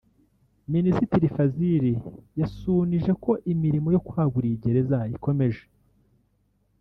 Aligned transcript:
Minisitiri 0.73 1.27
Fazil 1.35 1.83
yasunije 2.41 3.11
ko 3.23 3.31
imirimo 3.53 3.89
yo 3.95 4.01
kwagura 4.07 4.45
iyi 4.49 4.57
gereza 4.63 4.99
ikomeje 5.15 5.63